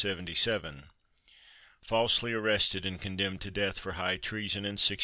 [1.83, 4.97] falsely arrested and condemned to death for high treason in 1683.